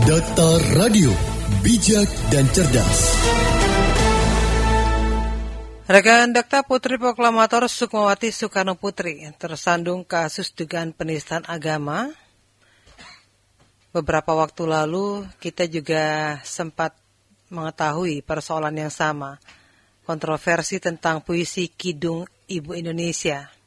Data 0.00 0.56
Radio, 0.80 1.12
bijak 1.60 2.08
dan 2.32 2.48
cerdas. 2.56 2.98
Rekan 5.84 6.32
Dakta 6.32 6.64
Putri 6.64 6.96
Proklamator 6.96 7.68
Sukmawati 7.68 8.32
Soekarno 8.32 8.80
Putri 8.80 9.28
tersandung 9.36 10.08
kasus 10.08 10.56
dugaan 10.56 10.96
penistaan 10.96 11.44
agama. 11.44 12.08
Beberapa 13.92 14.32
waktu 14.32 14.64
lalu 14.64 15.28
kita 15.36 15.68
juga 15.68 16.40
sempat 16.48 16.96
mengetahui 17.52 18.24
persoalan 18.24 18.88
yang 18.88 18.92
sama, 18.94 19.36
kontroversi 20.08 20.80
tentang 20.80 21.20
puisi 21.20 21.68
Kidung 21.68 22.24
Ibu 22.48 22.72
Indonesia. 22.72 23.59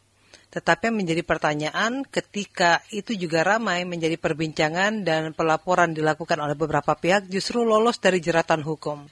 Tetapi 0.53 0.93
yang 0.93 1.01
menjadi 1.01 1.25
pertanyaan 1.25 2.05
ketika 2.05 2.85
itu 2.93 3.17
juga 3.17 3.41
ramai 3.41 3.89
menjadi 3.89 4.21
perbincangan 4.21 5.01
dan 5.01 5.33
pelaporan 5.33 5.97
dilakukan 5.97 6.37
oleh 6.37 6.53
beberapa 6.53 6.93
pihak 6.93 7.25
justru 7.25 7.65
lolos 7.65 7.97
dari 7.97 8.21
jeratan 8.21 8.61
hukum. 8.61 9.09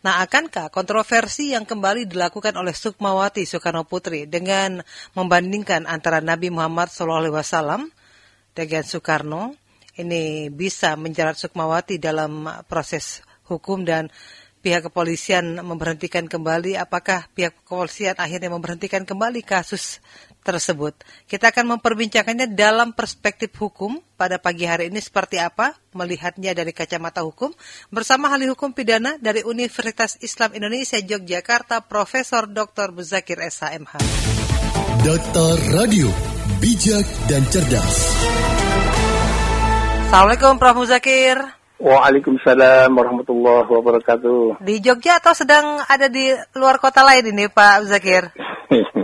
Nah, 0.00 0.24
akankah 0.24 0.72
kontroversi 0.72 1.52
yang 1.52 1.68
kembali 1.68 2.08
dilakukan 2.08 2.56
oleh 2.56 2.72
Sukmawati 2.72 3.44
Soekarno 3.44 3.84
Putri 3.84 4.24
dengan 4.24 4.80
membandingkan 5.12 5.84
antara 5.84 6.24
Nabi 6.24 6.48
Muhammad 6.48 6.88
SAW 6.88 7.92
dengan 8.56 8.82
Soekarno 8.88 9.52
ini 10.00 10.48
bisa 10.48 10.96
menjerat 10.96 11.36
Sukmawati 11.36 12.00
dalam 12.00 12.48
proses 12.64 13.20
hukum 13.44 13.84
dan 13.84 14.08
pihak 14.58 14.90
kepolisian 14.90 15.62
memberhentikan 15.62 16.26
kembali 16.26 16.74
apakah 16.74 17.30
pihak 17.30 17.54
kepolisian 17.62 18.18
akhirnya 18.18 18.50
memberhentikan 18.50 19.06
kembali 19.06 19.46
kasus 19.46 20.02
tersebut. 20.48 20.96
Kita 21.28 21.52
akan 21.52 21.76
memperbincangannya 21.76 22.56
dalam 22.56 22.96
perspektif 22.96 23.52
hukum 23.60 24.00
pada 24.16 24.40
pagi 24.40 24.64
hari 24.64 24.88
ini 24.88 24.96
seperti 25.04 25.36
apa 25.36 25.76
melihatnya 25.92 26.56
dari 26.56 26.72
kacamata 26.72 27.20
hukum 27.20 27.52
bersama 27.92 28.32
ahli 28.32 28.48
hukum 28.48 28.72
pidana 28.72 29.20
dari 29.20 29.44
Universitas 29.44 30.16
Islam 30.24 30.56
Indonesia 30.56 30.96
Yogyakarta 30.96 31.84
Profesor 31.84 32.48
Dr. 32.48 32.96
Muzakir 32.96 33.44
SHMH. 33.44 34.00
Data 35.04 35.46
Radio, 35.76 36.08
bijak 36.64 37.04
dan 37.28 37.44
cerdas. 37.52 37.96
Assalamualaikum 40.08 40.56
Prof. 40.56 40.76
Muzakir. 40.80 41.36
Waalaikumsalam 41.78 42.90
warahmatullahi 42.90 43.70
wabarakatuh. 43.70 44.58
Di 44.64 44.82
Jogja 44.82 45.22
atau 45.22 45.30
sedang 45.30 45.78
ada 45.84 46.10
di 46.10 46.32
luar 46.58 46.82
kota 46.82 47.06
lain 47.06 47.30
ini 47.30 47.46
Pak 47.46 47.86
Muzakir? 47.86 48.32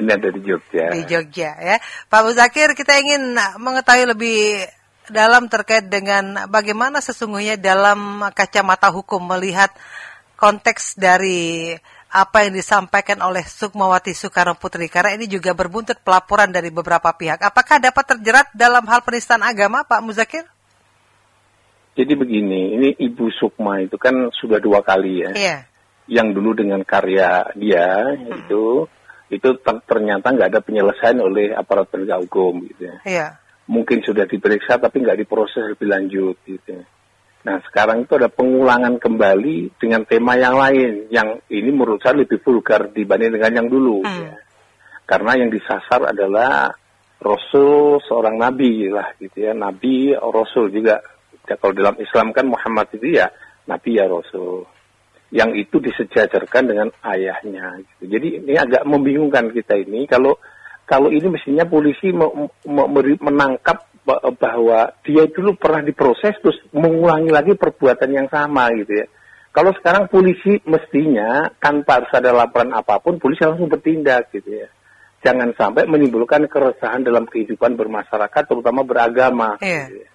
Ini 0.00 0.10
ada 0.16 0.28
di 0.32 0.40
Jogja. 0.40 0.84
Di 0.96 1.02
Jogja 1.04 1.50
ya. 1.60 1.76
Pak 2.08 2.20
Muzakir, 2.24 2.72
kita 2.72 2.96
ingin 2.96 3.36
mengetahui 3.60 4.08
lebih 4.08 4.64
dalam 5.12 5.50
terkait 5.50 5.90
dengan 5.90 6.48
bagaimana 6.48 7.04
sesungguhnya 7.04 7.60
dalam 7.60 8.24
kacamata 8.32 8.88
hukum 8.88 9.20
melihat 9.20 9.68
konteks 10.38 10.96
dari 10.96 11.74
apa 12.10 12.42
yang 12.42 12.58
disampaikan 12.58 13.22
oleh 13.22 13.46
Sukmawati 13.46 14.10
Soekarno 14.10 14.58
Putri 14.58 14.90
karena 14.90 15.14
ini 15.14 15.30
juga 15.30 15.54
berbuntut 15.54 16.02
pelaporan 16.02 16.50
dari 16.50 16.74
beberapa 16.74 17.06
pihak. 17.14 17.38
Apakah 17.38 17.78
dapat 17.78 18.16
terjerat 18.16 18.50
dalam 18.50 18.82
hal 18.90 19.06
penistaan 19.06 19.46
agama, 19.46 19.86
Pak 19.86 20.00
Muzakir? 20.02 20.42
Jadi 21.94 22.12
begini, 22.18 22.74
ini 22.74 22.88
Ibu 22.98 23.30
Sukma 23.38 23.82
itu 23.82 23.94
kan 23.94 24.30
sudah 24.34 24.58
dua 24.58 24.82
kali 24.82 25.22
ya. 25.22 25.30
Iya. 25.36 25.58
Yang 26.10 26.28
dulu 26.34 26.50
dengan 26.58 26.82
karya 26.82 27.46
dia 27.54 28.10
hmm. 28.10 28.42
itu 28.42 28.90
itu 29.30 29.48
ternyata 29.62 30.34
nggak 30.34 30.50
ada 30.50 30.60
penyelesaian 30.60 31.18
oleh 31.22 31.54
aparat 31.54 31.86
penegak 31.86 32.18
hukum 32.26 32.66
gitu 32.66 32.90
ya. 32.90 32.96
Iya. 33.06 33.26
Mungkin 33.70 34.02
sudah 34.02 34.26
diperiksa 34.26 34.82
tapi 34.82 35.06
nggak 35.06 35.22
diproses 35.22 35.70
lebih 35.70 35.86
lanjut 35.86 36.36
gitu. 36.42 36.82
Nah 37.46 37.56
sekarang 37.70 38.04
itu 38.04 38.18
ada 38.18 38.26
pengulangan 38.26 38.98
kembali 38.98 39.78
dengan 39.78 40.02
tema 40.04 40.34
yang 40.34 40.58
lain 40.58 41.06
yang 41.14 41.38
ini 41.46 41.70
menurut 41.70 42.02
saya 42.02 42.18
lebih 42.18 42.42
vulgar 42.42 42.90
dibanding 42.90 43.38
dengan 43.38 43.62
yang 43.62 43.68
dulu. 43.70 44.02
Hmm. 44.02 44.18
Ya. 44.26 44.34
Karena 45.06 45.32
yang 45.38 45.50
disasar 45.54 46.10
adalah 46.10 46.74
Rasul 47.22 48.02
seorang 48.02 48.34
nabi 48.34 48.90
lah 48.90 49.14
gitu 49.22 49.46
ya, 49.46 49.54
nabi 49.54 50.10
Rasul 50.14 50.74
juga. 50.74 50.98
Ya, 51.50 51.58
kalau 51.58 51.74
dalam 51.74 51.98
Islam 51.98 52.30
kan 52.30 52.46
Muhammad 52.46 52.94
itu 52.94 53.18
ya 53.18 53.26
nabi 53.66 53.98
ya 53.98 54.06
Rasul 54.06 54.79
yang 55.30 55.54
itu 55.54 55.78
disejajarkan 55.78 56.64
dengan 56.66 56.88
ayahnya. 57.06 57.78
Gitu. 57.98 58.18
Jadi 58.18 58.28
ini 58.42 58.54
agak 58.58 58.82
membingungkan 58.86 59.50
kita 59.54 59.78
ini 59.78 60.06
kalau 60.10 60.34
kalau 60.90 61.06
ini 61.06 61.30
mestinya 61.30 61.62
polisi 61.70 62.10
me, 62.10 62.26
me, 62.66 62.82
menangkap 63.22 63.86
bahwa 64.42 64.90
dia 65.06 65.22
dulu 65.30 65.54
pernah 65.54 65.86
diproses 65.86 66.34
terus 66.42 66.58
mengulangi 66.74 67.30
lagi 67.30 67.54
perbuatan 67.54 68.10
yang 68.10 68.26
sama 68.26 68.74
gitu 68.74 68.98
ya. 68.98 69.06
Kalau 69.50 69.70
sekarang 69.74 70.10
polisi 70.10 70.58
mestinya 70.66 71.46
tanpa 71.58 72.02
harus 72.02 72.10
ada 72.14 72.30
laporan 72.34 72.74
apa 72.74 72.98
pun 73.02 73.22
polisi 73.22 73.42
langsung 73.46 73.70
bertindak 73.70 74.34
gitu 74.34 74.66
ya. 74.66 74.68
Jangan 75.20 75.52
sampai 75.54 75.86
menimbulkan 75.86 76.48
keresahan 76.50 77.06
dalam 77.06 77.28
kehidupan 77.28 77.78
bermasyarakat 77.78 78.42
terutama 78.46 78.82
beragama. 78.82 79.62
Yeah. 79.62 79.90
Gitu 79.90 79.94
ya. 80.06 80.09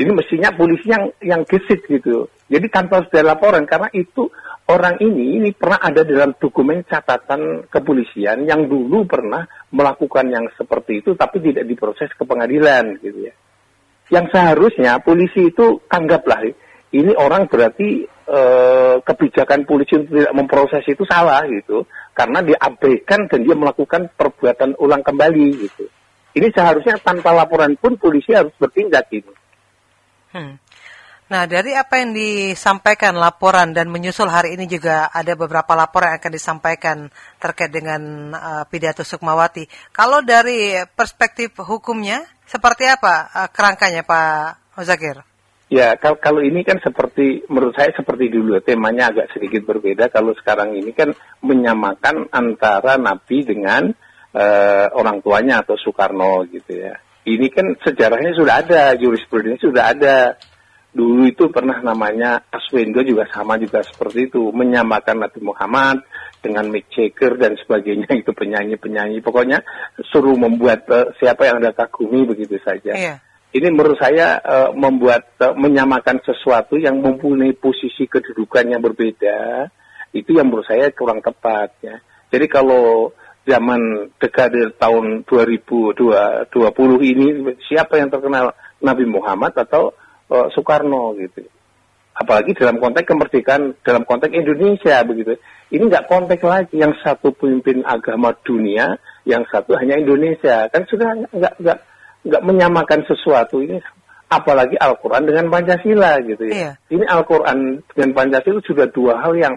Ini 0.00 0.16
mestinya 0.16 0.48
polisi 0.56 0.88
yang 0.88 1.12
yang 1.20 1.44
gesit 1.44 1.84
gitu. 1.84 2.24
Jadi 2.48 2.66
tanpa 2.72 3.04
ada 3.04 3.36
laporan 3.36 3.68
karena 3.68 3.92
itu 3.92 4.32
orang 4.72 4.96
ini 5.04 5.36
ini 5.36 5.52
pernah 5.52 5.76
ada 5.76 6.00
dalam 6.08 6.32
dokumen 6.40 6.88
catatan 6.88 7.68
kepolisian 7.68 8.48
yang 8.48 8.64
dulu 8.64 9.04
pernah 9.04 9.44
melakukan 9.68 10.32
yang 10.32 10.48
seperti 10.56 11.04
itu 11.04 11.12
tapi 11.20 11.44
tidak 11.44 11.68
diproses 11.68 12.08
ke 12.16 12.24
pengadilan 12.24 12.96
gitu 13.04 13.28
ya. 13.28 13.34
Yang 14.08 14.32
seharusnya 14.32 15.04
polisi 15.04 15.52
itu 15.52 15.84
anggaplah 15.92 16.48
ini 16.90 17.12
orang 17.14 17.46
berarti 17.46 18.02
e, 18.08 18.40
kebijakan 19.04 19.68
polisi 19.68 20.00
untuk 20.00 20.16
tidak 20.16 20.34
memproses 20.34 20.82
itu 20.88 21.04
salah 21.06 21.44
gitu 21.46 21.84
karena 22.16 22.42
diabaikan 22.42 23.30
dan 23.30 23.46
dia 23.46 23.54
melakukan 23.54 24.10
perbuatan 24.16 24.80
ulang 24.80 25.04
kembali 25.04 25.46
gitu. 25.60 25.86
Ini 26.34 26.48
seharusnya 26.50 26.98
tanpa 26.98 27.36
laporan 27.36 27.76
pun 27.78 27.94
polisi 28.00 28.34
harus 28.34 28.50
bertindak 28.58 29.06
gitu. 29.12 29.30
Hmm. 30.30 30.58
Nah, 31.30 31.46
dari 31.46 31.78
apa 31.78 32.02
yang 32.02 32.10
disampaikan 32.10 33.14
laporan 33.14 33.70
dan 33.70 33.86
menyusul 33.86 34.26
hari 34.26 34.58
ini 34.58 34.66
juga 34.66 35.06
ada 35.14 35.38
beberapa 35.38 35.78
laporan 35.78 36.10
yang 36.10 36.18
akan 36.18 36.34
disampaikan 36.34 36.96
terkait 37.38 37.70
dengan 37.70 38.34
uh, 38.34 38.64
pidato 38.66 39.06
Sukmawati. 39.06 39.70
Kalau 39.94 40.26
dari 40.26 40.74
perspektif 40.90 41.54
hukumnya, 41.62 42.26
seperti 42.50 42.82
apa 42.90 43.30
uh, 43.30 43.48
kerangkanya 43.54 44.02
Pak 44.02 44.74
Muzakir? 44.74 45.22
Ya, 45.70 45.94
kalau, 46.02 46.18
kalau 46.18 46.42
ini 46.42 46.66
kan 46.66 46.82
seperti, 46.82 47.46
menurut 47.46 47.78
saya 47.78 47.94
seperti 47.94 48.26
dulu, 48.26 48.58
temanya 48.58 49.14
agak 49.14 49.30
sedikit 49.30 49.62
berbeda. 49.70 50.10
Kalau 50.10 50.34
sekarang 50.34 50.74
ini 50.74 50.90
kan 50.90 51.14
menyamakan 51.46 52.26
antara 52.34 52.98
Nabi 52.98 53.46
dengan 53.46 53.86
uh, 54.34 54.86
orang 54.98 55.22
tuanya 55.22 55.62
atau 55.62 55.78
Soekarno 55.78 56.42
gitu 56.50 56.74
ya 56.74 56.98
ini 57.28 57.46
kan 57.52 57.76
sejarahnya 57.84 58.32
sudah 58.32 58.54
ada, 58.64 58.82
jurisprudensi 58.96 59.68
sudah 59.68 59.92
ada. 59.92 60.18
Dulu 60.90 61.22
itu 61.30 61.46
pernah 61.54 61.78
namanya 61.78 62.42
Aswendo 62.50 62.98
juga 63.06 63.22
sama 63.30 63.54
juga 63.60 63.78
seperti 63.84 64.26
itu, 64.26 64.50
menyamakan 64.50 65.22
Nabi 65.22 65.38
Muhammad 65.38 66.02
dengan 66.42 66.66
Mick 66.66 66.90
Jagger 66.90 67.38
dan 67.38 67.54
sebagainya 67.60 68.10
itu 68.20 68.32
penyanyi-penyanyi. 68.34 69.22
Pokoknya 69.22 69.62
suruh 70.10 70.34
membuat 70.34 70.88
uh, 70.90 71.14
siapa 71.20 71.46
yang 71.46 71.62
anda 71.62 71.76
kagumi 71.76 72.26
begitu 72.26 72.58
saja. 72.64 72.96
Iya. 72.96 73.14
Ini 73.50 73.66
menurut 73.70 73.98
saya 73.98 74.38
uh, 74.42 74.70
membuat 74.74 75.38
uh, 75.42 75.54
menyamakan 75.54 76.22
sesuatu 76.26 76.78
yang 76.78 76.98
mempunyai 76.98 77.54
posisi 77.54 78.06
kedudukan 78.10 78.66
yang 78.66 78.82
berbeda, 78.82 79.70
itu 80.10 80.34
yang 80.34 80.50
menurut 80.50 80.66
saya 80.66 80.90
kurang 80.90 81.22
tepat 81.22 81.70
ya. 81.82 81.96
Jadi 82.30 82.46
kalau 82.46 83.10
zaman 83.48 84.12
dekade 84.20 84.76
tahun 84.76 85.24
2020 85.24 86.48
ini 87.02 87.26
siapa 87.66 87.96
yang 87.96 88.12
terkenal 88.12 88.52
Nabi 88.80 89.04
Muhammad 89.08 89.56
atau 89.56 89.92
uh, 90.28 90.46
Soekarno 90.52 91.16
gitu. 91.16 91.44
Apalagi 92.16 92.52
dalam 92.52 92.76
konteks 92.76 93.08
kemerdekaan 93.08 93.80
dalam 93.80 94.04
konteks 94.04 94.32
Indonesia 94.34 95.00
begitu. 95.08 95.40
Ini 95.72 95.88
nggak 95.88 96.10
konteks 96.10 96.44
lagi 96.44 96.76
yang 96.76 96.92
satu 97.00 97.32
pemimpin 97.32 97.80
agama 97.86 98.34
dunia, 98.44 99.00
yang 99.24 99.46
satu 99.48 99.72
hanya 99.80 99.96
Indonesia. 99.96 100.68
Kan 100.68 100.84
sudah 100.84 101.16
nggak 101.32 101.54
nggak 101.64 101.78
nggak 102.28 102.42
menyamakan 102.44 103.00
sesuatu 103.08 103.64
ini 103.64 103.80
apalagi 104.30 104.78
Al-Quran 104.78 105.26
dengan 105.26 105.50
Pancasila 105.50 106.22
gitu 106.22 106.44
ya. 106.46 106.54
Iya. 106.54 106.72
Ini 106.92 107.04
Al-Quran 107.08 107.82
dengan 107.90 108.10
Pancasila 108.14 108.60
sudah 108.62 108.86
dua 108.92 109.18
hal 109.18 109.34
yang 109.34 109.54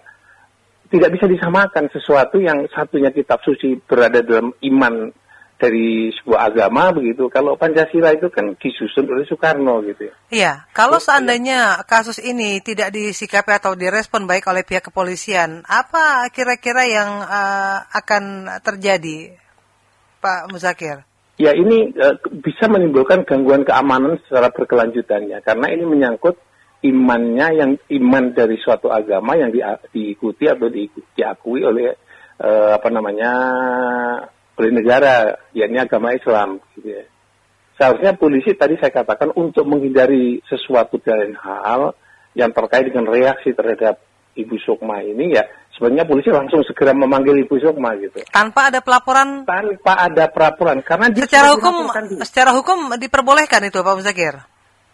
tidak 0.93 1.09
bisa 1.17 1.25
disamakan 1.25 1.89
sesuatu 1.89 2.37
yang 2.37 2.69
satunya 2.69 3.09
kitab 3.09 3.41
suci 3.41 3.81
berada 3.81 4.21
dalam 4.21 4.53
iman 4.61 5.09
dari 5.57 6.13
sebuah 6.13 6.53
agama 6.53 6.93
begitu. 6.93 7.33
Kalau 7.33 7.57
Pancasila 7.57 8.13
itu 8.13 8.29
kan 8.29 8.53
disusun 8.61 9.09
oleh 9.09 9.25
Soekarno 9.25 9.81
gitu 9.89 10.05
ya. 10.05 10.13
Iya, 10.29 10.53
kalau 10.69 11.01
seandainya 11.01 11.81
kasus 11.89 12.21
ini 12.21 12.61
tidak 12.61 12.93
disikapi 12.93 13.57
atau 13.57 13.73
direspon 13.73 14.29
baik 14.29 14.45
oleh 14.45 14.61
pihak 14.61 14.93
kepolisian, 14.93 15.65
apa 15.65 16.29
kira-kira 16.29 16.85
yang 16.85 17.25
uh, 17.25 17.89
akan 17.89 18.53
terjadi, 18.61 19.33
Pak 20.21 20.53
Muzakir? 20.53 21.01
Ya 21.41 21.57
ini 21.57 21.89
uh, 21.97 22.21
bisa 22.29 22.69
menimbulkan 22.69 23.25
gangguan 23.25 23.65
keamanan 23.65 24.21
secara 24.29 24.53
berkelanjutannya 24.53 25.41
karena 25.41 25.65
ini 25.73 25.89
menyangkut 25.89 26.37
imannya 26.83 27.47
yang 27.55 27.71
iman 28.03 28.35
dari 28.35 28.59
suatu 28.59 28.91
agama 28.91 29.39
yang 29.39 29.49
di, 29.49 29.63
diikuti 29.63 30.45
atau 30.45 30.67
di, 30.67 30.91
diakui 31.15 31.63
oleh 31.63 31.95
uh, 32.43 32.75
apa 32.75 32.89
namanya 32.91 33.31
oleh 34.53 34.71
negara, 34.71 35.33
yakni 35.55 35.81
agama 35.81 36.13
Islam. 36.13 36.61
Gitu 36.77 36.93
ya. 36.93 37.03
Seharusnya 37.79 38.13
polisi 38.13 38.53
tadi 38.53 38.77
saya 38.77 38.93
katakan 38.93 39.33
untuk 39.33 39.65
menghindari 39.65 40.43
sesuatu 40.45 41.01
dan 41.01 41.33
hal 41.41 41.97
yang 42.37 42.53
terkait 42.53 42.85
dengan 42.91 43.09
reaksi 43.09 43.49
terhadap 43.55 43.97
Ibu 44.33 44.57
Sukma 44.65 45.05
ini 45.05 45.37
ya 45.37 45.45
sebenarnya 45.77 46.09
polisi 46.09 46.29
langsung 46.33 46.65
segera 46.65 46.93
memanggil 46.93 47.45
Ibu 47.45 47.55
Sukma 47.61 47.93
gitu. 48.01 48.25
Tanpa 48.29 48.73
ada 48.73 48.81
pelaporan? 48.81 49.45
Tanpa 49.45 49.93
ada 49.93 50.25
pelaporan 50.29 50.81
karena 50.81 51.13
secara 51.13 51.53
hukum 51.53 51.89
secara 52.25 52.51
hukum 52.53 52.93
diperbolehkan 52.97 53.61
itu 53.69 53.81
Pak 53.81 53.93
Muzakir. 53.93 54.52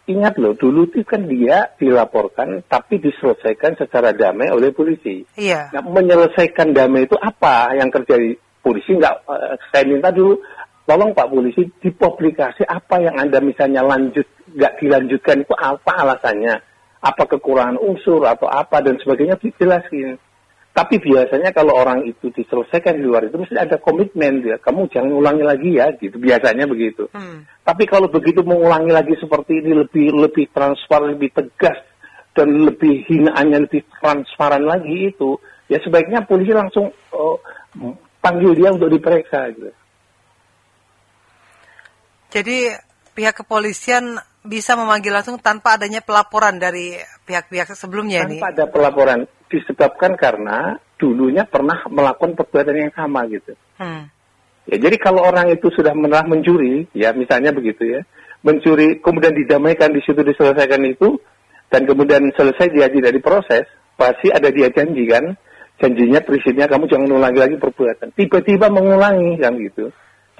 Ingat 0.09 0.41
loh, 0.41 0.57
dulu 0.57 0.89
itu 0.89 1.05
kan 1.05 1.29
dia 1.29 1.69
dilaporkan 1.77 2.65
tapi 2.65 2.97
diselesaikan 2.97 3.77
secara 3.77 4.09
damai 4.09 4.49
oleh 4.49 4.73
polisi. 4.73 5.21
Iya. 5.37 5.69
Nah, 5.69 5.85
menyelesaikan 5.85 6.73
damai 6.73 7.05
itu 7.05 7.13
apa 7.13 7.77
yang 7.77 7.93
terjadi? 7.93 8.33
Polisi 8.59 8.97
nggak, 8.97 9.15
uh, 9.29 9.53
saya 9.69 9.85
minta 9.85 10.09
dulu, 10.09 10.41
tolong 10.89 11.13
Pak 11.13 11.29
Polisi 11.29 11.61
dipublikasi 11.77 12.65
apa 12.65 12.97
yang 12.99 13.21
Anda 13.21 13.37
misalnya 13.37 13.85
lanjut, 13.85 14.25
nggak 14.49 14.81
dilanjutkan 14.81 15.45
itu 15.45 15.53
apa 15.53 15.91
alasannya? 16.01 16.57
Apa 16.99 17.23
kekurangan 17.29 17.77
unsur 17.77 18.25
atau 18.25 18.49
apa 18.49 18.81
dan 18.81 18.97
sebagainya 18.97 19.37
dijelasin. 19.37 20.17
Tapi 20.79 20.95
biasanya 20.95 21.51
kalau 21.51 21.75
orang 21.75 22.07
itu 22.07 22.31
diselesaikan 22.31 22.95
di 22.95 23.03
luar 23.03 23.27
itu 23.27 23.35
mesti 23.35 23.59
ada 23.59 23.75
komitmen 23.83 24.39
dia. 24.39 24.55
Kamu 24.63 24.87
jangan 24.87 25.11
ulangi 25.11 25.43
lagi 25.43 25.75
ya, 25.75 25.91
gitu. 25.99 26.15
Biasanya 26.15 26.71
begitu. 26.71 27.11
Hmm. 27.11 27.43
Tapi 27.67 27.83
kalau 27.83 28.07
begitu 28.07 28.47
mengulangi 28.47 28.87
lagi 28.87 29.11
seperti 29.19 29.59
ini 29.59 29.75
lebih 29.75 30.15
lebih 30.15 30.47
transparan, 30.55 31.19
lebih 31.19 31.35
tegas 31.35 31.83
dan 32.31 32.63
lebih 32.63 33.03
hinaannya 33.11 33.67
lebih 33.67 33.83
transparan 33.99 34.63
lagi 34.63 35.11
itu, 35.11 35.35
ya 35.67 35.83
sebaiknya 35.83 36.23
polisi 36.23 36.55
langsung 36.55 36.95
uh, 37.11 37.35
panggil 38.23 38.55
dia 38.55 38.71
untuk 38.71 38.87
diperiksa. 38.87 39.51
Gitu. 39.51 39.75
Jadi 42.39 42.71
pihak 43.19 43.35
kepolisian 43.35 44.15
bisa 44.47 44.79
memanggil 44.79 45.11
langsung 45.11 45.35
tanpa 45.43 45.75
adanya 45.75 45.99
pelaporan 45.99 46.55
dari 46.55 46.95
pihak-pihak 47.27 47.75
sebelumnya 47.75 48.23
tanpa 48.23 48.31
ini. 48.31 48.39
Tanpa 48.39 48.55
ada 48.55 48.65
pelaporan 48.71 49.19
disebabkan 49.49 50.13
karena 50.15 50.77
dulunya 51.01 51.43
pernah 51.43 51.83
melakukan 51.89 52.37
perbuatan 52.37 52.89
yang 52.89 52.93
sama 52.93 53.25
gitu. 53.27 53.57
Hmm. 53.81 54.07
Ya, 54.69 54.77
jadi 54.77 55.01
kalau 55.01 55.25
orang 55.25 55.49
itu 55.49 55.73
sudah 55.73 55.97
pernah 55.97 56.21
mencuri, 56.29 56.85
ya 56.93 57.09
misalnya 57.17 57.49
begitu 57.49 57.89
ya, 57.89 58.01
mencuri 58.45 59.01
kemudian 59.01 59.33
didamaikan 59.33 59.89
di 59.89 60.01
situ 60.05 60.21
diselesaikan 60.21 60.85
itu, 60.85 61.17
dan 61.73 61.89
kemudian 61.89 62.29
selesai 62.37 62.69
dia 62.69 62.85
tidak 62.85 63.17
diproses, 63.17 63.65
pasti 63.97 64.29
ada 64.29 64.53
dia 64.53 64.69
janji 64.69 65.09
kan, 65.09 65.33
janjinya 65.81 66.21
prinsipnya 66.21 66.69
kamu 66.69 66.85
jangan 66.85 67.09
ulangi 67.09 67.39
lagi 67.41 67.55
perbuatan. 67.57 68.13
Tiba-tiba 68.13 68.69
mengulangi 68.69 69.41
kan 69.41 69.57
gitu. 69.57 69.89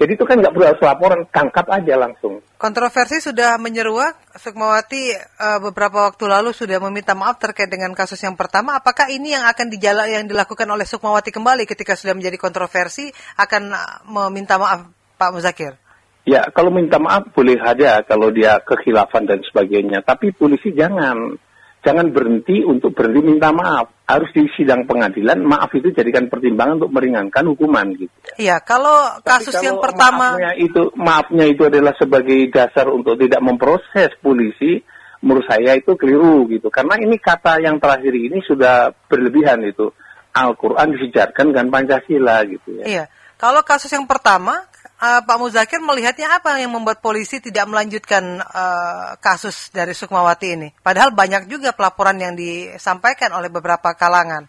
Jadi 0.00 0.16
itu 0.16 0.24
kan 0.24 0.40
nggak 0.40 0.56
perlu 0.56 0.64
harus 0.64 0.80
laporan, 0.80 1.28
tangkap 1.28 1.68
aja 1.68 1.92
langsung. 2.00 2.40
Kontroversi 2.56 3.20
sudah 3.20 3.60
menyeruak, 3.60 4.16
Sukmawati 4.32 5.12
uh, 5.12 5.60
beberapa 5.60 6.08
waktu 6.08 6.24
lalu 6.24 6.56
sudah 6.56 6.80
meminta 6.88 7.12
maaf 7.12 7.36
terkait 7.36 7.68
dengan 7.68 7.92
kasus 7.92 8.16
yang 8.24 8.32
pertama. 8.32 8.80
Apakah 8.80 9.12
ini 9.12 9.36
yang 9.36 9.44
akan 9.44 9.68
dijala 9.68 10.08
yang 10.08 10.24
dilakukan 10.24 10.64
oleh 10.72 10.88
Sukmawati 10.88 11.28
kembali 11.28 11.68
ketika 11.68 12.00
sudah 12.00 12.16
menjadi 12.16 12.40
kontroversi 12.40 13.12
akan 13.36 13.62
eh, 13.76 13.96
meminta 14.08 14.56
maaf 14.56 14.88
Pak 15.20 15.36
Muzakir? 15.36 15.76
Ya, 16.24 16.48
kalau 16.48 16.72
minta 16.72 16.96
maaf 16.96 17.28
boleh 17.36 17.60
aja 17.60 18.00
kalau 18.00 18.32
dia 18.32 18.56
kekhilafan 18.64 19.28
dan 19.28 19.44
sebagainya. 19.44 20.00
Tapi 20.00 20.32
polisi 20.32 20.72
jangan 20.72 21.36
jangan 21.80 22.12
berhenti 22.12 22.62
untuk 22.64 22.92
berhenti 22.92 23.20
minta 23.24 23.50
maaf. 23.52 24.04
Harus 24.04 24.30
di 24.34 24.42
sidang 24.58 24.84
pengadilan, 24.90 25.38
maaf 25.38 25.70
itu 25.70 25.94
jadikan 25.94 26.26
pertimbangan 26.26 26.82
untuk 26.82 26.92
meringankan 26.92 27.44
hukuman 27.54 27.94
gitu. 27.94 28.10
Iya, 28.36 28.58
kalau 28.60 29.22
kasus 29.22 29.54
kalau 29.54 29.66
yang 29.66 29.78
pertama 29.78 30.34
maafnya 30.34 30.52
itu 30.58 30.82
maafnya 30.98 31.44
itu 31.46 31.62
adalah 31.70 31.94
sebagai 31.94 32.50
dasar 32.50 32.90
untuk 32.90 33.14
tidak 33.16 33.38
memproses 33.38 34.10
polisi, 34.18 34.82
menurut 35.22 35.46
saya 35.46 35.78
itu 35.78 35.94
keliru 35.94 36.48
gitu. 36.50 36.68
Karena 36.74 36.98
ini 36.98 37.16
kata 37.22 37.62
yang 37.62 37.78
terakhir 37.78 38.12
ini 38.12 38.42
sudah 38.42 38.90
berlebihan 39.06 39.62
itu. 39.62 39.94
Al-Qur'an 40.30 40.94
disejarkan 40.94 41.50
dengan 41.50 41.74
Pancasila 41.74 42.46
gitu 42.46 42.82
ya. 42.82 42.84
Iya. 42.86 43.04
Kalau 43.34 43.66
kasus 43.66 43.90
yang 43.90 44.06
pertama 44.06 44.68
uh, 45.00 45.20
Pak 45.24 45.36
Muzakir 45.40 45.80
melihatnya 45.80 46.36
apa 46.36 46.60
yang 46.60 46.76
membuat 46.76 47.00
polisi 47.00 47.40
tidak 47.40 47.66
melanjutkan 47.66 48.44
uh, 48.44 49.16
kasus 49.18 49.72
dari 49.72 49.96
Sukmawati 49.96 50.48
ini? 50.52 50.68
Padahal 50.76 51.16
banyak 51.16 51.48
juga 51.48 51.72
pelaporan 51.72 52.20
yang 52.20 52.36
disampaikan 52.36 53.32
oleh 53.34 53.48
beberapa 53.48 53.96
kalangan. 53.96 54.46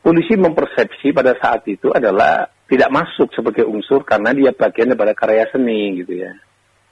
Polisi 0.00 0.32
mempersepsi 0.38 1.12
pada 1.12 1.36
saat 1.36 1.66
itu 1.68 1.92
adalah 1.92 2.48
tidak 2.64 2.88
masuk 2.88 3.28
sebagai 3.36 3.68
unsur 3.68 4.06
karena 4.06 4.32
dia 4.32 4.54
bagian 4.54 4.94
daripada 4.94 5.12
karya 5.12 5.44
seni 5.52 6.00
gitu 6.00 6.24
ya. 6.24 6.32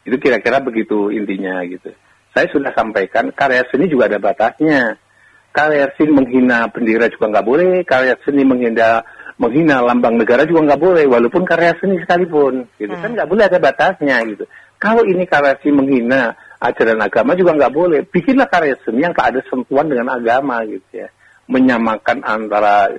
Itu 0.05 0.21
kira-kira 0.21 0.61
begitu 0.61 1.09
intinya 1.09 1.65
gitu. 1.65 1.89
Saya 2.37 2.51
sudah 2.53 2.75
sampaikan 2.77 3.33
karya 3.33 3.65
seni 3.73 3.89
juga 3.89 4.13
ada 4.13 4.21
batasnya. 4.21 5.01
Karya 5.49 5.89
seni 5.97 6.13
menghina 6.13 6.69
bendera 6.69 7.09
juga 7.09 7.33
nggak 7.33 7.47
boleh, 7.49 7.81
karya 7.89 8.15
seni 8.21 8.45
menghina 8.45 9.01
menghina 9.39 9.79
lambang 9.81 10.19
negara 10.19 10.43
juga 10.43 10.67
nggak 10.67 10.83
boleh, 10.83 11.05
walaupun 11.07 11.47
karya 11.47 11.73
seni 11.79 11.97
sekalipun, 12.03 12.67
gitu 12.77 12.91
kan 12.91 12.99
hmm. 12.99 13.03
kan 13.03 13.11
nggak 13.15 13.31
boleh 13.31 13.45
ada 13.47 13.59
batasnya 13.63 14.17
gitu. 14.35 14.45
Kalau 14.83 15.03
ini 15.07 15.25
karya 15.31 15.55
seni 15.63 15.73
menghina 15.79 16.35
ajaran 16.59 16.99
agama 16.99 17.39
juga 17.39 17.55
nggak 17.55 17.75
boleh. 17.75 18.01
Bikinlah 18.11 18.51
karya 18.51 18.75
seni 18.83 19.07
yang 19.07 19.15
tak 19.15 19.35
ada 19.35 19.41
sentuhan 19.47 19.87
dengan 19.87 20.11
agama 20.11 20.67
gitu 20.67 20.91
ya, 20.91 21.09
menyamakan 21.47 22.19
antara 22.27 22.91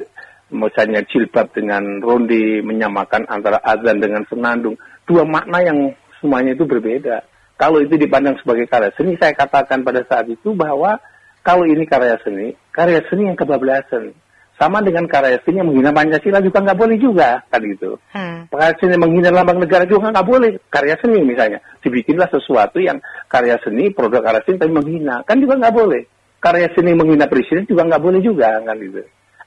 misalnya 0.50 1.04
jilbab 1.06 1.52
dengan 1.52 2.02
ronde, 2.02 2.64
menyamakan 2.64 3.28
antara 3.30 3.60
azan 3.62 4.00
dengan 4.00 4.24
senandung, 4.32 4.80
dua 5.06 5.28
makna 5.28 5.60
yang 5.62 5.92
semuanya 6.24 6.56
itu 6.56 6.64
berbeda. 6.64 7.22
Kalau 7.60 7.84
itu 7.84 8.00
dipandang 8.00 8.40
sebagai 8.40 8.66
karya 8.72 8.96
seni, 8.96 9.20
saya 9.20 9.36
katakan 9.36 9.84
pada 9.84 10.08
saat 10.08 10.32
itu 10.32 10.56
bahwa 10.56 10.96
kalau 11.44 11.68
ini 11.68 11.84
karya 11.84 12.16
seni, 12.24 12.56
karya 12.72 13.04
seni 13.12 13.28
yang 13.28 13.36
kebablasan 13.36 14.16
sama 14.60 14.84
dengan 14.84 15.08
karya 15.08 15.40
seni 15.48 15.64
yang 15.64 15.72
menghina 15.72 15.96
Pancasila 15.96 16.44
juga 16.44 16.60
nggak 16.60 16.80
boleh 16.84 16.98
juga, 17.00 17.30
kan 17.48 17.64
gitu. 17.64 17.96
Hmm. 18.12 18.44
Karya 18.52 18.76
seni 18.76 18.92
yang 19.00 19.04
menghina 19.08 19.32
lambang 19.32 19.64
negara 19.64 19.88
juga 19.88 20.12
nggak 20.12 20.28
boleh. 20.28 20.52
Karya 20.68 21.00
seni 21.00 21.24
misalnya, 21.24 21.64
dibikinlah 21.80 22.28
sesuatu 22.28 22.84
yang 22.84 23.00
karya 23.32 23.56
seni, 23.64 23.88
produk 23.96 24.20
karya 24.20 24.44
seni 24.44 24.60
tapi 24.60 24.76
menghina, 24.76 25.24
kan 25.24 25.40
juga 25.40 25.56
nggak 25.56 25.72
boleh. 25.72 26.04
Karya 26.44 26.68
seni 26.76 26.92
menghina 26.92 27.32
presiden 27.32 27.64
juga 27.72 27.88
nggak 27.88 28.04
boleh 28.04 28.20
juga, 28.20 28.60
kan 28.60 28.76
gitu. 28.84 29.00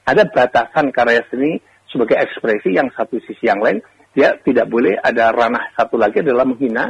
Ada 0.09 0.23
batasan 0.33 0.89
karya 0.89 1.21
seni 1.29 1.61
sebagai 1.93 2.17
ekspresi 2.17 2.73
yang 2.73 2.89
satu 2.97 3.21
sisi 3.21 3.45
yang 3.45 3.61
lain, 3.61 3.85
dia 4.17 4.33
tidak 4.41 4.65
boleh 4.65 4.97
ada 4.97 5.29
ranah 5.29 5.77
satu 5.77 6.01
lagi 6.01 6.25
adalah 6.25 6.41
menghina 6.41 6.89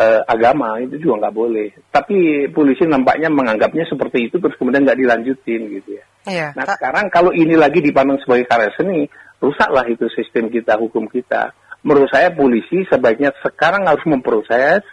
uh, 0.00 0.20
agama 0.24 0.80
itu 0.80 0.96
juga 0.96 1.26
nggak 1.26 1.36
boleh. 1.36 1.68
Tapi 1.92 2.48
polisi 2.48 2.88
nampaknya 2.88 3.28
menganggapnya 3.28 3.84
seperti 3.84 4.32
itu 4.32 4.40
terus 4.40 4.56
kemudian 4.56 4.88
nggak 4.88 4.96
dilanjutin 4.96 5.62
gitu 5.68 5.90
ya. 6.00 6.04
Iya, 6.20 6.48
nah 6.52 6.68
sekarang 6.68 7.08
kalau 7.08 7.32
ini 7.32 7.56
lagi 7.56 7.80
dipandang 7.80 8.20
sebagai 8.20 8.44
karya 8.48 8.72
seni, 8.76 9.08
rusaklah 9.40 9.88
itu 9.88 10.08
sistem 10.12 10.52
kita, 10.52 10.76
hukum 10.76 11.08
kita. 11.08 11.52
Menurut 11.80 12.12
saya 12.12 12.28
polisi 12.32 12.84
sebaiknya 12.88 13.32
sekarang 13.40 13.88
harus 13.88 14.04
memproses 14.04 14.84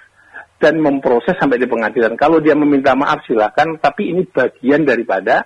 dan 0.57 0.79
memproses 0.79 1.35
sampai 1.35 1.59
di 1.59 1.67
pengadilan. 1.67 2.15
Kalau 2.15 2.39
dia 2.39 2.55
meminta 2.55 2.95
maaf 2.95 3.27
silakan, 3.27 3.75
tapi 3.77 4.15
ini 4.15 4.23
bagian 4.23 4.87
daripada 4.87 5.43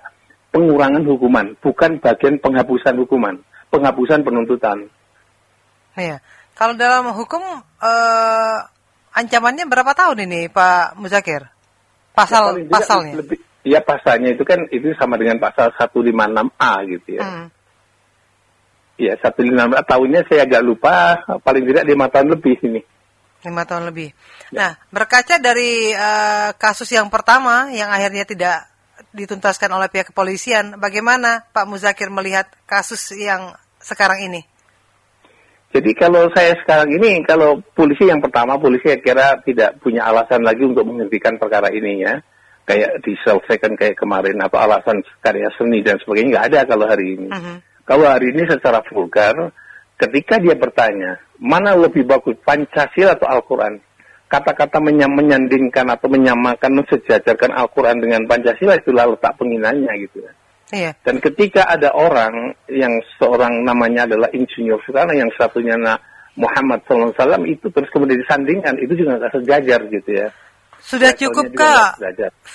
pengurangan 0.54 1.02
hukuman, 1.02 1.58
bukan 1.58 1.98
bagian 1.98 2.38
penghapusan 2.38 2.94
hukuman, 3.02 3.42
penghapusan 3.74 4.22
penuntutan. 4.22 4.86
Iya. 5.98 6.22
Kalau 6.52 6.76
dalam 6.76 7.10
hukum 7.16 7.42
uh, 7.80 8.58
ancamannya 9.12 9.64
berapa 9.68 9.92
tahun 9.92 10.24
ini 10.28 10.48
Pak 10.48 10.96
Muzakir? 11.00 11.48
Pasal 12.12 12.60
ya, 12.60 12.68
pasalnya? 12.68 13.24
Lebih, 13.24 13.38
Ya 13.62 13.78
pasalnya 13.78 14.34
itu 14.34 14.42
kan 14.42 14.66
itu 14.74 14.90
sama 14.98 15.14
dengan 15.14 15.38
pasal 15.38 15.70
156A 15.78 16.72
gitu 16.90 17.08
ya. 17.14 17.22
Hmm. 17.22 17.46
Ya 18.98 19.14
156A 19.22 19.86
tahunnya 19.86 20.26
saya 20.26 20.42
agak 20.50 20.62
lupa 20.66 21.22
paling 21.46 21.70
tidak 21.70 21.86
lima 21.86 22.10
tahun 22.10 22.34
lebih 22.34 22.58
ini. 22.66 22.82
Lima 23.46 23.62
tahun 23.62 23.94
lebih. 23.94 24.10
Ya. 24.50 24.58
Nah 24.58 24.70
berkaca 24.90 25.38
dari 25.38 25.94
uh, 25.94 26.50
kasus 26.58 26.90
yang 26.90 27.06
pertama 27.06 27.70
yang 27.70 27.86
akhirnya 27.94 28.26
tidak 28.26 28.66
dituntaskan 29.14 29.70
oleh 29.70 29.86
pihak 29.86 30.10
kepolisian, 30.10 30.82
bagaimana 30.82 31.46
Pak 31.54 31.66
Muzakir 31.70 32.10
melihat 32.10 32.50
kasus 32.66 33.14
yang 33.14 33.54
sekarang 33.78 34.26
ini? 34.26 34.42
Jadi 35.72 35.90
kalau 35.96 36.28
saya 36.36 36.52
sekarang 36.60 37.00
ini, 37.00 37.24
kalau 37.24 37.64
polisi 37.72 38.04
yang 38.04 38.20
pertama, 38.20 38.60
polisi 38.60 38.92
saya 38.92 39.00
kira 39.00 39.26
tidak 39.40 39.80
punya 39.80 40.04
alasan 40.04 40.44
lagi 40.44 40.68
untuk 40.68 40.84
menghentikan 40.84 41.40
perkara 41.40 41.72
ini 41.72 42.04
ya 42.04 42.20
kayak 42.62 43.02
diselesaikan 43.02 43.74
kayak 43.74 43.98
kemarin 43.98 44.38
atau 44.38 44.60
alasan 44.60 45.02
karya 45.18 45.50
seni 45.58 45.82
dan 45.82 45.98
sebagainya 45.98 46.38
nggak 46.38 46.46
ada 46.52 46.60
kalau 46.68 46.86
hari 46.86 47.18
ini. 47.18 47.28
Uh 47.32 47.36
-huh. 47.36 47.56
Kalau 47.82 48.06
hari 48.06 48.30
ini 48.30 48.46
secara 48.46 48.78
vulgar, 48.86 49.34
ketika 49.98 50.38
dia 50.38 50.54
bertanya 50.54 51.18
mana 51.42 51.74
lebih 51.74 52.06
bagus 52.06 52.38
Pancasila 52.46 53.18
atau 53.18 53.26
Al-Quran, 53.26 53.82
kata-kata 54.30 54.78
menyandingkan 54.80 55.90
atau 55.90 56.06
menyamakan 56.06 56.78
mensejajarkan 56.78 57.50
Al-Quran 57.50 57.98
dengan 57.98 58.22
Pancasila 58.30 58.78
itulah 58.78 59.10
letak 59.10 59.34
penghinanya 59.36 59.92
gitu 59.98 60.22
ya. 60.22 60.32
Iya. 60.72 60.96
Dan 61.04 61.20
ketika 61.20 61.68
ada 61.68 61.92
orang 61.92 62.56
yang 62.72 62.96
seorang 63.20 63.60
namanya 63.60 64.08
adalah 64.08 64.32
insinyur 64.32 64.80
sana, 64.88 65.12
yang 65.12 65.28
satunya 65.36 65.76
na 65.76 66.00
Muhammad 66.32 66.80
SAW 66.88 67.44
itu 67.44 67.68
terus 67.68 67.92
kemudian 67.92 68.16
disandingkan, 68.24 68.80
itu 68.80 68.96
juga 68.96 69.20
nggak 69.20 69.36
sejajar 69.36 69.80
gitu 69.92 70.10
ya. 70.10 70.28
Sudah 70.80 71.12
cukup 71.12 71.52
kak 71.54 72.00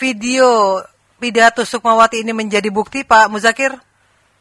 video 0.01 0.81
pidato 1.21 1.61
Sukmawati 1.63 2.25
ini 2.25 2.33
menjadi 2.33 2.67
bukti 2.73 3.05
Pak 3.05 3.29
Muzakir? 3.29 3.77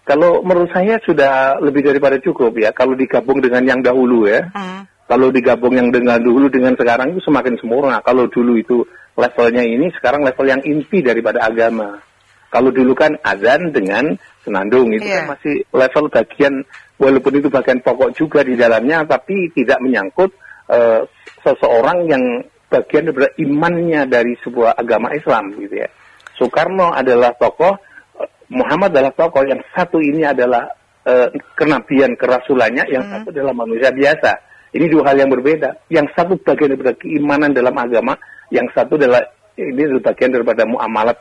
Kalau 0.06 0.40
menurut 0.40 0.70
saya 0.70 1.02
sudah 1.02 1.58
lebih 1.58 1.82
daripada 1.82 2.16
cukup 2.22 2.54
ya. 2.56 2.70
Kalau 2.70 2.94
digabung 2.94 3.42
dengan 3.42 3.62
yang 3.66 3.80
dahulu 3.82 4.30
ya. 4.30 4.46
Hmm. 4.54 4.86
Kalau 5.06 5.30
digabung 5.30 5.74
yang 5.74 5.94
dengan 5.94 6.18
dulu 6.18 6.50
dengan 6.50 6.74
sekarang 6.74 7.14
itu 7.14 7.22
semakin 7.22 7.54
sempurna. 7.62 8.02
Kalau 8.02 8.26
dulu 8.26 8.58
itu 8.58 8.82
levelnya 9.14 9.62
ini, 9.62 9.90
sekarang 9.94 10.26
level 10.26 10.46
yang 10.46 10.62
inti 10.66 10.98
daripada 10.98 11.46
agama. 11.46 12.02
Kalau 12.50 12.70
dulu 12.70 12.94
kan 12.94 13.18
azan 13.26 13.74
dengan 13.74 14.14
senandung 14.46 14.94
itu 14.94 15.06
yeah. 15.06 15.26
kan 15.26 15.36
masih 15.36 15.66
level 15.74 16.06
bagian 16.08 16.62
walaupun 16.96 17.32
itu 17.42 17.48
bagian 17.50 17.82
pokok 17.82 18.14
juga 18.16 18.40
di 18.46 18.54
dalamnya, 18.54 19.04
tapi 19.04 19.52
tidak 19.52 19.82
menyangkut 19.82 20.30
uh, 20.70 21.04
seseorang 21.44 22.08
yang 22.08 22.24
bagian 22.66 23.10
daripada 23.10 23.30
imannya 23.38 24.00
dari 24.10 24.34
sebuah 24.42 24.78
agama 24.78 25.12
Islam 25.14 25.54
gitu 25.58 25.86
ya. 25.86 25.88
Soekarno 26.36 26.92
adalah 26.92 27.32
tokoh, 27.38 27.74
eh, 28.20 28.28
Muhammad 28.52 28.92
adalah 28.92 29.14
tokoh, 29.14 29.42
yang 29.46 29.60
satu 29.72 30.02
ini 30.02 30.26
adalah 30.26 30.68
uh, 31.06 31.28
kenabian 31.56 32.14
kerasulannya, 32.18 32.84
yang 32.90 33.04
hmm. 33.06 33.12
satu 33.12 33.26
adalah 33.32 33.54
manusia 33.56 33.90
biasa. 33.94 34.32
Ini 34.76 34.92
dua 34.92 35.08
hal 35.08 35.16
yang 35.24 35.32
berbeda. 35.32 35.88
Yang 35.88 36.12
satu 36.12 36.36
bagian 36.42 36.76
daripada 36.76 36.92
keimanan 37.00 37.54
dalam 37.56 37.72
agama, 37.72 38.12
yang 38.52 38.68
satu 38.76 39.00
adalah 39.00 39.24
ini 39.56 39.88
adalah 39.88 40.12
bagian 40.12 40.30
daripada 40.36 40.68
muamalat 40.68 41.16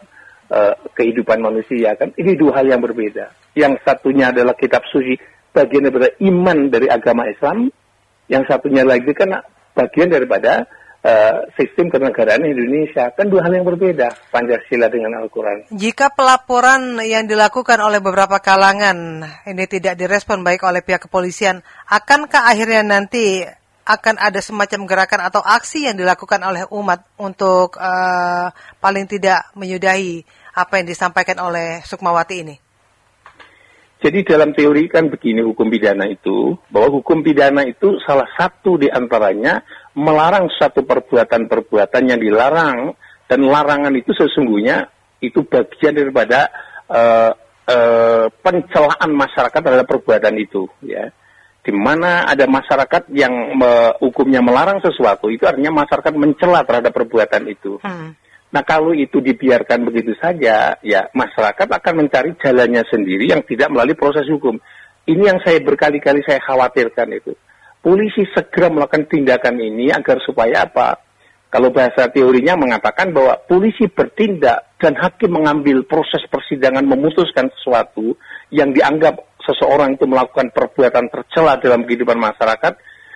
uh, 0.50 0.74
kehidupan 0.94 1.42
manusia 1.42 1.94
kan. 1.98 2.12
Ini 2.16 2.38
dua 2.38 2.62
hal 2.62 2.70
yang 2.70 2.82
berbeda. 2.82 3.32
Yang 3.56 3.82
satunya 3.86 4.30
adalah 4.30 4.54
kitab 4.58 4.84
suci, 4.92 5.16
bagian 5.56 5.88
daripada 5.88 6.12
iman 6.22 6.58
dari 6.70 6.88
agama 6.92 7.26
Islam. 7.30 7.72
Yang 8.26 8.44
satunya 8.50 8.82
lagi 8.82 9.14
kan 9.14 9.38
bagian 9.78 10.10
daripada 10.10 10.66
uh, 11.06 11.46
sistem 11.54 11.94
kenegaraan 11.94 12.42
Indonesia. 12.42 13.14
Kan 13.14 13.30
dua 13.30 13.46
hal 13.46 13.54
yang 13.54 13.68
berbeda, 13.70 14.10
Pancasila 14.34 14.90
dengan 14.90 15.22
Al-Quran. 15.22 15.70
Jika 15.70 16.12
pelaporan 16.18 16.98
yang 17.06 17.30
dilakukan 17.30 17.78
oleh 17.80 18.02
beberapa 18.02 18.42
kalangan 18.42 19.22
ini 19.46 19.66
tidak 19.70 19.94
direspon 19.96 20.42
baik 20.42 20.66
oleh 20.66 20.82
pihak 20.82 21.06
kepolisian, 21.06 21.62
akankah 21.86 22.50
akhirnya 22.50 22.82
nanti 22.82 23.46
akan 23.86 24.18
ada 24.18 24.42
semacam 24.42 24.90
gerakan 24.90 25.30
atau 25.30 25.46
aksi 25.46 25.86
yang 25.86 25.94
dilakukan 25.94 26.42
oleh 26.42 26.66
umat 26.74 27.06
untuk 27.22 27.78
uh, 27.78 28.50
paling 28.82 29.06
tidak 29.06 29.46
menyudahi 29.54 30.26
apa 30.58 30.82
yang 30.82 30.90
disampaikan 30.90 31.38
oleh 31.38 31.86
Sukmawati 31.86 32.36
ini? 32.42 32.56
Jadi 34.02 34.26
dalam 34.26 34.52
teori 34.54 34.90
kan 34.90 35.10
begini 35.10 35.42
hukum 35.46 35.70
pidana 35.70 36.06
itu, 36.10 36.58
bahwa 36.70 37.00
hukum 37.00 37.22
pidana 37.22 37.66
itu 37.66 37.98
salah 38.06 38.28
satu 38.38 38.78
di 38.78 38.90
antaranya 38.90 39.62
melarang 39.98 40.50
satu 40.52 40.84
perbuatan-perbuatan 40.84 42.04
yang 42.10 42.20
dilarang 42.20 42.94
dan 43.26 43.40
larangan 43.42 43.94
itu 43.98 44.14
sesungguhnya 44.14 44.90
itu 45.24 45.42
bagian 45.48 45.96
daripada 45.96 46.52
uh, 46.92 47.32
uh, 47.66 48.26
pencelaan 48.44 49.10
masyarakat 49.16 49.62
terhadap 49.62 49.88
perbuatan 49.90 50.36
itu 50.38 50.70
ya 50.86 51.10
di 51.66 51.74
mana 51.74 52.30
ada 52.30 52.46
masyarakat 52.46 53.10
yang 53.10 53.34
me, 53.58 53.98
hukumnya 53.98 54.46
melarang 54.46 54.78
sesuatu 54.86 55.34
itu 55.34 55.50
artinya 55.50 55.82
masyarakat 55.82 56.14
mencela 56.14 56.62
terhadap 56.62 56.94
perbuatan 56.94 57.44
itu 57.50 57.82
hmm. 57.82 58.26
Nah 58.56 58.64
kalau 58.64 58.96
itu 58.96 59.20
dibiarkan 59.20 59.84
begitu 59.84 60.16
saja, 60.16 60.80
ya 60.80 61.02
masyarakat 61.12 61.68
akan 61.68 61.94
mencari 62.08 62.40
jalannya 62.40 62.88
sendiri 62.88 63.28
yang 63.28 63.44
tidak 63.44 63.68
melalui 63.68 64.00
proses 64.00 64.24
hukum. 64.32 64.56
Ini 65.04 65.24
yang 65.28 65.40
saya 65.44 65.60
berkali-kali 65.60 66.24
saya 66.24 66.40
khawatirkan 66.40 67.20
itu. 67.20 67.36
Polisi 67.84 68.24
segera 68.32 68.72
melakukan 68.72 69.12
tindakan 69.12 69.60
ini 69.60 69.92
agar 69.92 70.24
supaya 70.24 70.64
apa? 70.64 71.04
Kalau 71.52 71.70
bahasa 71.76 72.08
teorinya 72.08 72.56
mengatakan 72.56 73.12
bahwa 73.12 73.36
polisi 73.44 73.92
bertindak 73.92 74.80
dan 74.80 74.96
hakim 74.98 75.36
mengambil 75.36 75.84
proses 75.84 76.24
persidangan 76.32 76.88
memutuskan 76.88 77.52
sesuatu 77.60 78.16
yang 78.56 78.72
dianggap 78.72 79.20
seseorang 79.46 79.96
itu 79.96 80.10
melakukan 80.10 80.50
perbuatan 80.52 81.08
tercela 81.14 81.62
dalam 81.62 81.86
kehidupan 81.86 82.18
masyarakat, 82.18 82.74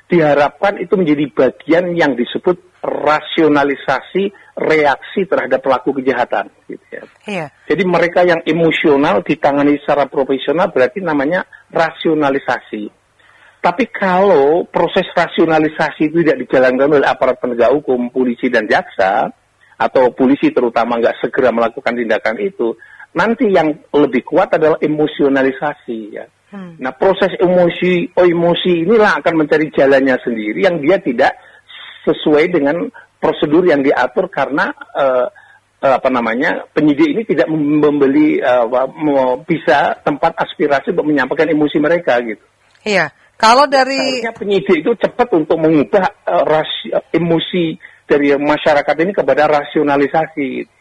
diharapkan 0.09 0.81
itu 0.81 0.93
menjadi 0.97 1.25
bagian 1.33 1.93
yang 1.93 2.13
disebut 2.17 2.81
rasionalisasi 2.81 4.31
reaksi 4.55 5.27
terhadap 5.27 5.59
pelaku 5.59 5.99
kejahatan. 5.99 6.49
Gitu 6.65 6.85
ya. 6.89 7.03
Iya. 7.27 7.45
Jadi 7.67 7.83
mereka 7.83 8.23
yang 8.23 8.41
emosional 8.47 9.21
ditangani 9.21 9.77
secara 9.83 10.07
profesional 10.07 10.71
berarti 10.71 11.03
namanya 11.03 11.45
rasionalisasi. 11.69 12.89
Tapi 13.59 13.91
kalau 13.91 14.63
proses 14.71 15.03
rasionalisasi 15.11 16.07
itu 16.07 16.23
tidak 16.23 16.47
dijalankan 16.47 16.95
oleh 16.95 17.07
aparat 17.07 17.43
penegak 17.43 17.75
hukum, 17.75 18.07
polisi 18.07 18.47
dan 18.47 18.63
jaksa, 18.71 19.27
atau 19.79 20.11
polisi 20.15 20.51
terutama 20.55 20.99
nggak 20.99 21.23
segera 21.23 21.51
melakukan 21.51 21.91
tindakan 21.91 22.39
itu, 22.39 22.75
nanti 23.15 23.49
yang 23.49 23.73
lebih 23.93 24.21
kuat 24.25 24.53
adalah 24.53 24.77
emosionalisasi. 24.77 25.99
Ya. 26.13 26.25
Hmm. 26.49 26.77
Nah 26.81 26.93
proses 26.97 27.33
emosi 27.37 28.13
oh 28.17 28.25
emosi 28.25 28.85
inilah 28.85 29.21
akan 29.21 29.45
mencari 29.45 29.69
jalannya 29.69 30.17
sendiri 30.21 30.65
yang 30.65 30.81
dia 30.81 30.97
tidak 30.97 31.37
sesuai 32.05 32.49
dengan 32.49 32.89
prosedur 33.21 33.67
yang 33.67 33.85
diatur 33.85 34.31
karena 34.31 34.71
uh, 34.95 35.27
uh, 35.83 35.93
apa 35.99 36.09
namanya 36.09 36.65
penyidik 36.71 37.11
ini 37.11 37.21
tidak 37.27 37.47
membeli 37.53 38.39
uh, 38.39 38.65
bisa 39.43 39.99
tempat 40.01 40.35
aspirasi 40.39 40.95
untuk 40.95 41.07
menyampaikan 41.07 41.51
emosi 41.51 41.77
mereka 41.77 42.17
gitu. 42.23 42.43
Iya. 42.87 43.11
Kalau 43.39 43.71
dari 43.71 44.19
Seharusnya 44.19 44.35
penyidik 44.35 44.77
itu 44.83 44.91
cepat 44.99 45.31
untuk 45.31 45.55
mengubah 45.63 46.11
uh, 46.27 46.43
rasi, 46.43 46.91
emosi 47.15 47.79
dari 48.03 48.35
masyarakat 48.35 48.95
ini 48.99 49.11
kepada 49.15 49.47
rasionalisasi. 49.47 50.78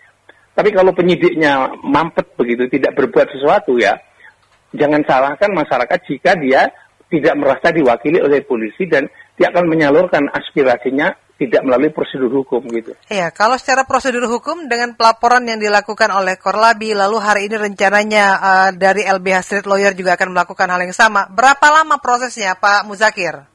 Tapi 0.59 0.75
kalau 0.75 0.91
penyidiknya 0.91 1.71
mampet 1.87 2.35
begitu, 2.35 2.67
tidak 2.67 2.99
berbuat 2.99 3.31
sesuatu 3.31 3.79
ya, 3.79 3.95
jangan 4.75 5.07
salahkan 5.07 5.55
masyarakat 5.55 5.99
jika 6.11 6.35
dia 6.35 6.67
tidak 7.07 7.39
merasa 7.39 7.71
diwakili 7.71 8.19
oleh 8.19 8.43
polisi 8.43 8.91
dan 8.91 9.07
dia 9.39 9.55
akan 9.55 9.71
menyalurkan 9.71 10.27
aspirasinya 10.35 11.15
tidak 11.39 11.63
melalui 11.63 11.95
prosedur 11.95 12.43
hukum 12.43 12.67
gitu. 12.75 12.99
Iya, 13.07 13.31
kalau 13.31 13.55
secara 13.55 13.87
prosedur 13.87 14.27
hukum 14.27 14.67
dengan 14.67 14.99
pelaporan 14.99 15.47
yang 15.47 15.63
dilakukan 15.63 16.11
oleh 16.11 16.35
Korlabi, 16.35 16.99
lalu 16.99 17.23
hari 17.23 17.47
ini 17.47 17.55
rencananya 17.55 18.25
uh, 18.43 18.71
dari 18.75 19.07
LBH 19.07 19.39
Street 19.47 19.67
Lawyer 19.71 19.95
juga 19.95 20.19
akan 20.19 20.35
melakukan 20.35 20.67
hal 20.67 20.83
yang 20.83 20.91
sama. 20.91 21.31
Berapa 21.31 21.71
lama 21.71 22.03
prosesnya, 22.03 22.59
Pak 22.59 22.91
Muzakir? 22.91 23.47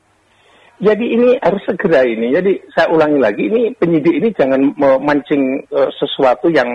Jadi 0.84 1.06
ini 1.16 1.40
harus 1.40 1.64
segera 1.64 2.04
ini. 2.04 2.36
Jadi 2.36 2.60
saya 2.76 2.92
ulangi 2.92 3.20
lagi, 3.24 3.48
ini 3.48 3.72
penyidik 3.72 4.20
ini 4.20 4.30
jangan 4.36 4.76
memancing 4.76 5.64
uh, 5.72 5.88
sesuatu 5.96 6.52
yang 6.52 6.68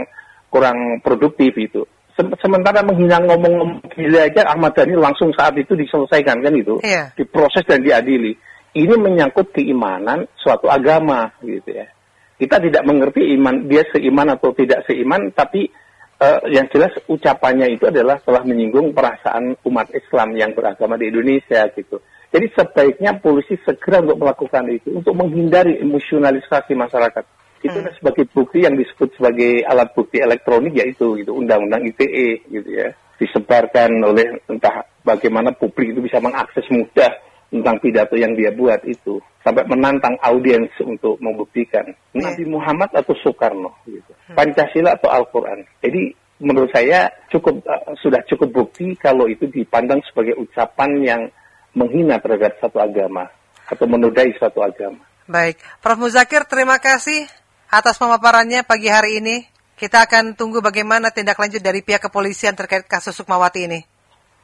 kurang 0.49 1.05
produktif 1.05 1.53
itu. 1.61 1.85
Sementara 2.17 2.83
menghina 2.83 3.23
ngomong-ngomong 3.23 3.95
gila 3.95 4.27
aja 4.27 4.51
Ahmad 4.51 4.75
Dhani 4.75 4.99
langsung 4.99 5.31
saat 5.37 5.55
itu 5.55 5.79
diselesaikan 5.79 6.43
kan 6.43 6.51
itu? 6.57 6.83
Iya. 6.83 7.15
diproses 7.15 7.63
dan 7.63 7.85
diadili. 7.85 8.35
Ini 8.75 8.95
menyangkut 8.99 9.55
keimanan 9.55 10.27
suatu 10.35 10.67
agama 10.67 11.31
gitu 11.45 11.79
ya. 11.79 11.87
Kita 12.35 12.59
tidak 12.59 12.83
mengerti 12.89 13.23
iman 13.39 13.71
dia 13.71 13.87
seiman 13.95 14.35
atau 14.35 14.51
tidak 14.51 14.83
seiman 14.91 15.31
tapi 15.31 15.71
uh, 16.19 16.43
yang 16.51 16.67
jelas 16.75 16.91
ucapannya 17.07 17.71
itu 17.71 17.87
adalah 17.87 18.19
telah 18.23 18.43
menyinggung 18.43 18.91
perasaan 18.95 19.55
umat 19.63 19.87
Islam 19.95 20.35
yang 20.35 20.55
beragama 20.59 20.99
di 20.99 21.11
Indonesia 21.15 21.71
gitu 21.71 22.03
jadi 22.29 22.47
sebaiknya 22.53 23.17
polisi 23.19 23.57
segera 23.65 24.05
untuk 24.05 24.21
melakukan 24.21 24.65
itu 24.69 24.89
untuk 24.93 25.15
menghindari 25.17 25.81
emosionalisasi 25.81 26.77
masyarakat 26.77 27.25
itu 27.59 27.75
hmm. 27.75 27.95
sebagai 27.99 28.25
bukti 28.31 28.63
yang 28.63 28.79
disebut 28.79 29.19
sebagai 29.19 29.67
alat 29.67 29.91
bukti 29.91 30.23
elektronik 30.23 30.75
yaitu 30.79 31.19
gitu 31.19 31.35
undang-undang 31.35 31.83
ITE 31.83 32.47
gitu 32.47 32.71
ya 32.71 32.95
disebarkan 33.19 33.99
oleh 33.99 34.39
entah 34.47 34.87
bagaimana 35.03 35.51
publik 35.51 35.91
itu 35.91 36.01
bisa 36.07 36.23
mengakses 36.23 36.63
mudah 36.71 37.11
tentang 37.49 37.81
pidato 37.83 38.15
yang 38.15 38.37
dia 38.39 38.55
buat 38.55 38.85
itu 38.87 39.19
sampai 39.43 39.67
menantang 39.67 40.15
audiens 40.23 40.71
untuk 40.85 41.19
membuktikan 41.19 41.89
hmm. 42.15 42.23
Nabi 42.23 42.45
Muhammad 42.47 42.95
atau 42.95 43.17
Soekarno 43.19 43.75
gitu 43.91 44.13
hmm. 44.15 44.39
Pancasila 44.39 44.95
atau 44.95 45.11
Al-Quran 45.11 45.67
jadi 45.83 46.15
menurut 46.39 46.71
saya 46.71 47.11
cukup 47.27 47.59
uh, 47.67 47.99
sudah 47.99 48.23
cukup 48.31 48.55
bukti 48.55 48.95
kalau 48.95 49.27
itu 49.27 49.51
dipandang 49.51 49.99
sebagai 50.07 50.39
ucapan 50.39 50.91
yang 51.03 51.23
menghina 51.77 52.21
terhadap 52.21 52.57
satu 52.61 52.79
agama 52.81 53.29
atau 53.69 53.85
menodai 53.85 54.33
suatu 54.37 54.65
agama. 54.65 55.05
Baik, 55.29 55.61
Prof 55.85 56.01
Muzakir 56.01 56.49
terima 56.49 56.81
kasih 56.81 57.29
atas 57.69 58.01
pemaparannya 58.01 58.65
pagi 58.65 58.89
hari 58.89 59.21
ini. 59.21 59.45
Kita 59.79 60.09
akan 60.09 60.35
tunggu 60.35 60.59
bagaimana 60.59 61.15
tindak 61.15 61.39
lanjut 61.39 61.63
dari 61.63 61.85
pihak 61.85 62.11
kepolisian 62.11 62.57
terkait 62.57 62.89
kasus 62.89 63.15
Sukmawati 63.15 63.69
ini. 63.71 63.81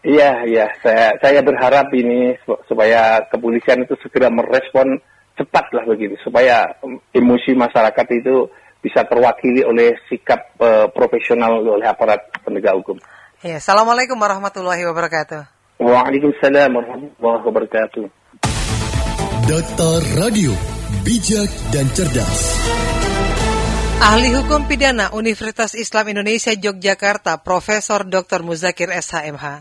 Iya, 0.04 0.44
iya. 0.44 0.68
Saya, 0.84 1.16
saya 1.18 1.40
berharap 1.40 1.88
ini 1.96 2.36
supaya 2.68 3.24
kepolisian 3.32 3.82
itu 3.82 3.96
segera 4.04 4.28
merespon 4.28 5.00
cepat 5.34 5.74
lah 5.74 5.82
begini 5.88 6.14
supaya 6.22 6.70
emosi 7.10 7.58
masyarakat 7.58 8.06
itu 8.22 8.46
bisa 8.78 9.02
terwakili 9.08 9.64
oleh 9.64 9.96
sikap 10.06 10.54
uh, 10.60 10.86
profesional 10.92 11.64
oleh 11.64 11.88
aparat 11.88 12.20
penegak 12.44 12.76
hukum. 12.76 13.00
Ya, 13.40 13.56
Assalamualaikum 13.56 14.20
warahmatullahi 14.20 14.84
wabarakatuh. 14.84 15.53
Waalaikumsalam 15.84 16.80
warahmatullahi 16.80 17.44
wabarakatuh. 17.44 18.04
Data 19.44 19.90
Radio, 20.16 20.56
bijak 21.04 21.52
dan 21.76 21.84
cerdas. 21.92 22.56
Ahli 24.00 24.32
Hukum 24.32 24.64
Pidana 24.64 25.12
Universitas 25.12 25.76
Islam 25.76 26.16
Indonesia 26.16 26.56
Yogyakarta, 26.56 27.44
Profesor 27.44 28.08
Dr. 28.08 28.40
Muzakir 28.40 28.88
SHMH, 28.96 29.60